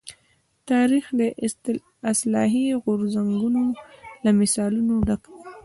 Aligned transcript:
تاریخ 0.69 1.05
د 1.67 1.67
اصلاحي 2.11 2.65
غورځنګونو 2.83 3.63
له 4.23 4.31
مثالونو 4.39 4.93
ډک 5.07 5.23
دی. 5.31 5.39